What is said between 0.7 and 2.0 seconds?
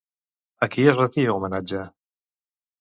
qui es retia homenatge?